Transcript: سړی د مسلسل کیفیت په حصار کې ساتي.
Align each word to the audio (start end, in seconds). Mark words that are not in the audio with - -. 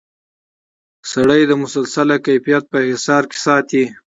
سړی 1.11 1.41
د 1.47 1.51
مسلسل 1.63 2.09
کیفیت 2.25 2.63
په 2.71 2.79
حصار 2.89 3.23
کې 3.31 3.37
ساتي. 3.45 3.83